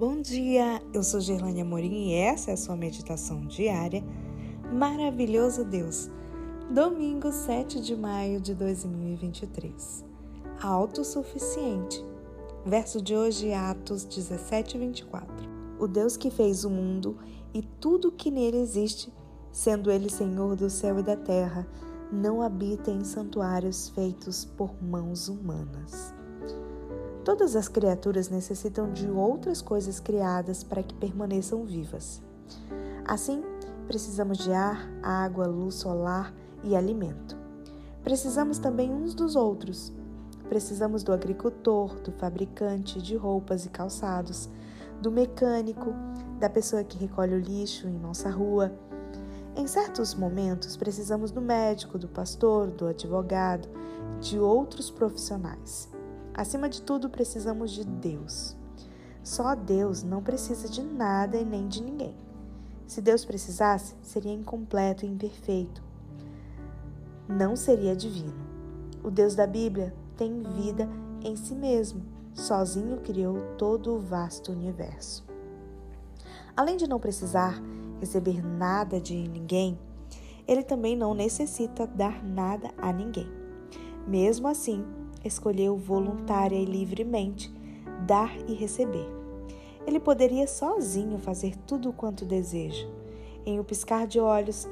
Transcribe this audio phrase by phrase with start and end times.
[0.00, 4.02] Bom dia, eu sou Gerlane Amorim e essa é a sua meditação diária.
[4.72, 6.10] Maravilhoso Deus,
[6.70, 10.02] domingo 7 de maio de 2023.
[10.62, 12.02] Autossuficiente.
[12.64, 15.34] Verso de hoje, Atos 17, 24.
[15.78, 17.18] O Deus que fez o mundo
[17.52, 19.12] e tudo que nele existe,
[19.52, 21.68] sendo ele Senhor do céu e da terra,
[22.10, 26.14] não habita em santuários feitos por mãos humanas.
[27.24, 32.22] Todas as criaturas necessitam de outras coisas criadas para que permaneçam vivas.
[33.04, 33.42] Assim,
[33.86, 36.32] precisamos de ar, água, luz solar
[36.64, 37.36] e alimento.
[38.02, 39.92] Precisamos também uns dos outros.
[40.48, 44.48] Precisamos do agricultor, do fabricante de roupas e calçados,
[45.00, 45.92] do mecânico,
[46.38, 48.72] da pessoa que recolhe o lixo em nossa rua.
[49.54, 53.68] Em certos momentos, precisamos do médico, do pastor, do advogado,
[54.20, 55.99] de outros profissionais.
[56.40, 58.56] Acima de tudo, precisamos de Deus.
[59.22, 62.16] Só Deus não precisa de nada e nem de ninguém.
[62.86, 65.82] Se Deus precisasse, seria incompleto e imperfeito.
[67.28, 68.32] Não seria divino.
[69.04, 70.88] O Deus da Bíblia tem vida
[71.22, 72.02] em si mesmo.
[72.32, 75.22] Sozinho criou todo o vasto universo.
[76.56, 77.60] Além de não precisar
[78.00, 79.78] receber nada de ninguém,
[80.48, 83.30] ele também não necessita dar nada a ninguém.
[84.08, 84.82] Mesmo assim,
[85.24, 87.52] escolheu voluntária e livremente
[88.06, 89.06] dar e receber.
[89.86, 92.86] Ele poderia sozinho fazer tudo quanto deseja.
[93.44, 94.68] Em um piscar de olhos,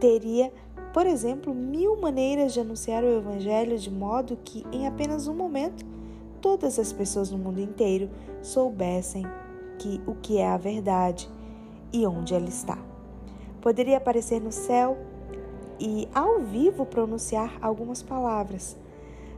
[0.00, 0.52] teria,
[0.92, 5.84] por exemplo, mil maneiras de anunciar o Evangelho de modo que, em apenas um momento,
[6.40, 8.10] todas as pessoas no mundo inteiro
[8.42, 9.24] soubessem
[9.78, 11.28] que o que é a verdade
[11.92, 12.78] e onde ela está.
[13.60, 14.96] Poderia aparecer no céu
[15.78, 18.76] e, ao vivo, pronunciar algumas palavras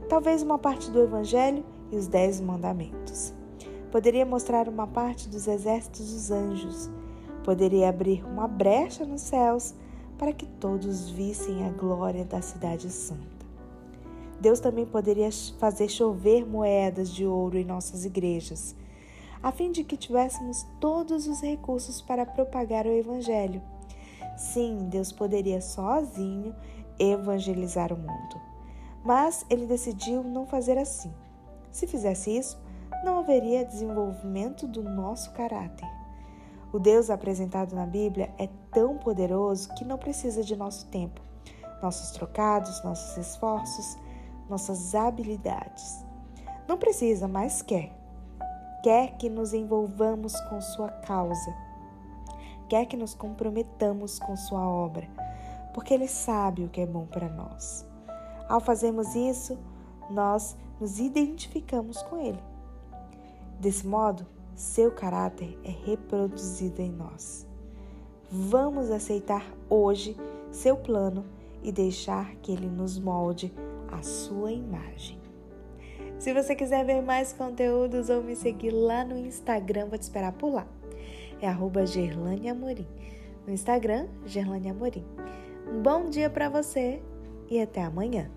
[0.08, 3.34] talvez uma parte do Evangelho e os Dez Mandamentos.
[3.90, 6.90] Poderia mostrar uma parte dos exércitos dos anjos.
[7.44, 9.74] Poderia abrir uma brecha nos céus
[10.18, 13.24] para que todos vissem a glória da Cidade Santa.
[14.40, 18.76] Deus também poderia fazer chover moedas de ouro em nossas igrejas,
[19.42, 23.62] a fim de que tivéssemos todos os recursos para propagar o Evangelho.
[24.36, 26.54] Sim, Deus poderia sozinho
[26.98, 28.55] evangelizar o mundo.
[29.06, 31.14] Mas ele decidiu não fazer assim.
[31.70, 32.60] Se fizesse isso,
[33.04, 35.88] não haveria desenvolvimento do nosso caráter.
[36.72, 41.20] O Deus apresentado na Bíblia é tão poderoso que não precisa de nosso tempo,
[41.80, 43.96] nossos trocados, nossos esforços,
[44.50, 46.04] nossas habilidades.
[46.66, 47.92] Não precisa, mas quer.
[48.82, 51.54] Quer que nos envolvamos com Sua causa.
[52.68, 55.08] Quer que nos comprometamos com Sua obra,
[55.72, 57.86] porque Ele sabe o que é bom para nós.
[58.48, 59.58] Ao fazermos isso,
[60.10, 62.42] nós nos identificamos com Ele.
[63.58, 67.46] Desse modo, seu caráter é reproduzido em nós.
[68.30, 70.16] Vamos aceitar hoje
[70.50, 71.24] seu plano
[71.62, 73.52] e deixar que ele nos molde
[73.90, 75.18] a sua imagem.
[76.18, 80.32] Se você quiser ver mais conteúdos ou me seguir lá no Instagram, vou te esperar
[80.32, 80.66] por lá.
[81.40, 81.82] É arroba.
[83.46, 85.04] No Instagram, Gerlane Amorim.
[85.70, 87.02] Um bom dia para você
[87.50, 88.30] e até amanhã.